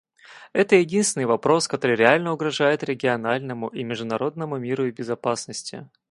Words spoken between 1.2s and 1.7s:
вопрос,